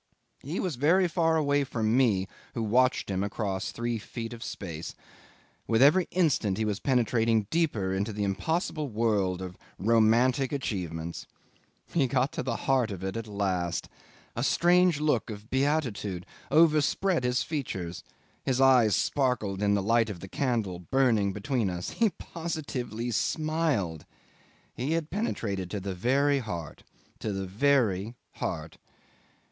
[0.41, 4.95] He was very far away from me who watched him across three feet of space.
[5.67, 11.27] With every instant he was penetrating deeper into the impossible world of romantic achievements.
[11.93, 13.89] He got to the heart of it at last!
[14.35, 18.03] A strange look of beatitude overspread his features,
[18.43, 24.07] his eyes sparkled in the light of the candle burning between us; he positively smiled!
[24.73, 26.81] He had penetrated to the very heart
[27.19, 28.79] to the very heart.